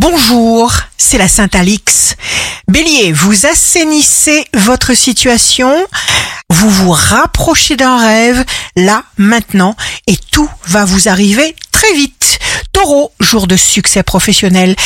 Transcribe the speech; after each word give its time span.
Bonjour, 0.00 0.72
c'est 0.96 1.18
la 1.18 1.26
Sainte 1.26 1.56
Alix. 1.56 2.14
Bélier, 2.68 3.10
vous 3.10 3.46
assainissez 3.46 4.46
votre 4.54 4.94
situation, 4.94 5.74
vous 6.50 6.70
vous 6.70 6.92
rapprochez 6.92 7.74
d'un 7.74 7.98
rêve, 7.98 8.44
là, 8.76 9.02
maintenant, 9.16 9.74
et 10.06 10.16
tout 10.30 10.48
va 10.68 10.84
vous 10.84 11.08
arriver 11.08 11.56
très 11.72 11.92
vite. 11.94 12.38
Taureau, 12.72 13.10
jour 13.18 13.48
de 13.48 13.56
succès 13.56 14.04
professionnel, 14.04 14.76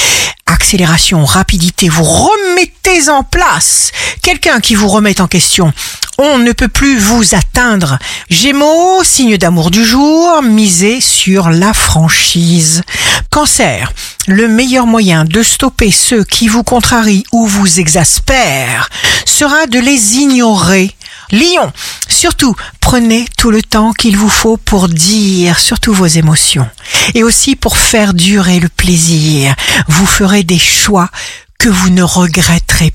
accélération, 0.47 1.27
rapidité, 1.27 1.91
vous 1.91 2.05
remettez 2.05 3.11
en 3.11 3.23
place 3.23 3.93
quelqu'un 4.23 4.61
qui 4.61 4.75
vous 4.75 4.89
remet 4.89 5.21
en 5.21 5.27
question. 5.27 5.75
On 6.19 6.39
ne 6.39 6.53
peut 6.53 6.69
plus 6.69 6.99
vous 6.99 7.35
atteindre. 7.35 7.99
Gémeaux, 8.31 9.03
signe 9.05 9.37
d'amour 9.37 9.71
du 9.71 9.85
jour, 9.85 10.43
misez 10.43 11.01
sur 11.01 11.51
la 11.51 11.75
franchise. 11.75 12.83
Cancer, 13.31 13.93
le 14.27 14.49
meilleur 14.49 14.87
moyen 14.87 15.25
de 15.25 15.43
stopper 15.43 15.91
ceux 15.91 16.25
qui 16.25 16.49
vous 16.49 16.63
contrarient 16.63 17.25
ou 17.33 17.47
vous 17.47 17.81
exaspèrent 17.81 18.89
sera 19.25 19.67
de 19.67 19.79
les 19.79 20.17
ignorer. 20.17 20.95
Lion, 21.31 21.73
surtout, 22.09 22.55
prenez 22.81 23.25
tout 23.39 23.51
le 23.51 23.63
temps 23.63 23.93
qu'il 23.93 24.17
vous 24.17 24.29
faut 24.29 24.57
pour 24.59 24.89
dire 24.89 25.59
surtout 25.59 25.95
vos 25.95 26.07
émotions 26.07 26.69
et 27.15 27.23
aussi 27.23 27.57
pour 27.57 27.79
faire 27.79 28.13
durer 28.15 28.61
le 28.61 28.69
plaisir. 28.69 29.55
Vous 29.89 30.07
ferez 30.07 30.45
des 30.45 30.59
choix 30.59 31.09
que 31.59 31.69
vous 31.69 31.91
ne 31.91 32.03
regretterez. 32.03 32.93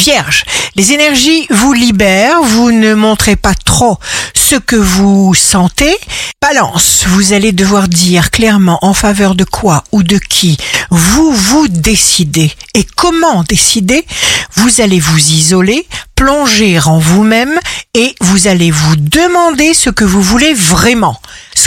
Vierge, 0.00 0.44
les 0.76 0.92
énergies 0.92 1.48
vous 1.50 1.72
libèrent, 1.72 2.40
vous 2.40 2.70
ne 2.70 2.94
montrez 2.94 3.34
pas 3.34 3.54
trop 3.54 3.98
ce 4.32 4.54
que 4.54 4.76
vous 4.76 5.34
sentez. 5.34 5.94
Balance, 6.40 7.04
vous 7.08 7.32
allez 7.32 7.50
devoir 7.50 7.88
dire 7.88 8.30
clairement 8.30 8.78
en 8.82 8.94
faveur 8.94 9.34
de 9.34 9.42
quoi 9.42 9.82
ou 9.90 10.04
de 10.04 10.18
qui 10.18 10.56
vous 10.90 11.32
vous 11.32 11.66
décidez. 11.66 12.52
Et 12.74 12.84
comment 12.84 13.42
décider? 13.42 14.06
Vous 14.54 14.80
allez 14.80 15.00
vous 15.00 15.18
isoler, 15.18 15.84
plonger 16.14 16.78
en 16.78 17.00
vous-même 17.00 17.58
et 17.94 18.14
vous 18.20 18.46
allez 18.46 18.70
vous 18.70 18.94
demander 18.94 19.74
ce 19.74 19.90
que 19.90 20.04
vous 20.04 20.22
voulez 20.22 20.54
vraiment. 20.54 21.20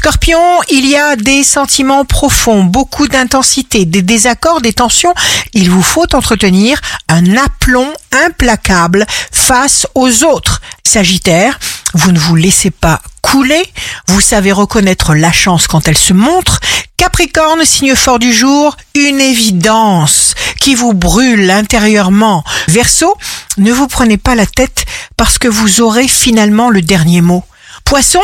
Scorpion, 0.03 0.59
il 0.71 0.87
y 0.87 0.95
a 0.95 1.15
des 1.15 1.43
sentiments 1.43 2.05
profonds, 2.05 2.63
beaucoup 2.63 3.07
d'intensité, 3.07 3.85
des 3.85 4.01
désaccords, 4.01 4.59
des 4.59 4.73
tensions. 4.73 5.13
Il 5.53 5.69
vous 5.69 5.83
faut 5.83 6.15
entretenir 6.15 6.81
un 7.07 7.37
aplomb 7.37 7.87
implacable 8.25 9.05
face 9.31 9.85
aux 9.93 10.23
autres. 10.23 10.59
Sagittaire, 10.83 11.59
vous 11.93 12.11
ne 12.11 12.17
vous 12.17 12.35
laissez 12.35 12.71
pas 12.71 12.99
couler, 13.21 13.61
vous 14.07 14.21
savez 14.21 14.51
reconnaître 14.51 15.13
la 15.13 15.31
chance 15.31 15.67
quand 15.67 15.87
elle 15.87 15.99
se 15.99 16.13
montre. 16.13 16.59
Capricorne, 16.97 17.63
signe 17.63 17.95
fort 17.95 18.17
du 18.17 18.33
jour, 18.33 18.75
une 18.95 19.21
évidence 19.21 20.33
qui 20.59 20.73
vous 20.73 20.93
brûle 20.93 21.51
intérieurement. 21.51 22.43
Verseau, 22.67 23.15
ne 23.59 23.71
vous 23.71 23.87
prenez 23.87 24.17
pas 24.17 24.33
la 24.33 24.47
tête 24.47 24.85
parce 25.15 25.37
que 25.37 25.47
vous 25.47 25.79
aurez 25.79 26.07
finalement 26.07 26.71
le 26.71 26.81
dernier 26.81 27.21
mot. 27.21 27.43
Poisson, 27.85 28.21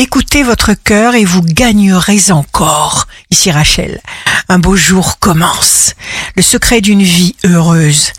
écoutez 0.00 0.42
votre 0.42 0.72
cœur 0.72 1.14
et 1.14 1.26
vous 1.26 1.42
gagnerez 1.42 2.30
encore. 2.30 3.06
Ici 3.30 3.50
Rachel, 3.50 4.00
un 4.48 4.58
beau 4.58 4.74
jour 4.74 5.18
commence. 5.18 5.94
Le 6.36 6.42
secret 6.42 6.80
d'une 6.80 7.02
vie 7.02 7.36
heureuse, 7.44 8.14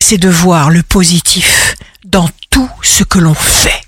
c'est 0.00 0.16
de 0.16 0.30
voir 0.30 0.70
le 0.70 0.82
positif 0.82 1.74
dans 2.06 2.30
tout 2.48 2.70
ce 2.80 3.04
que 3.04 3.18
l'on 3.18 3.34
fait. 3.34 3.82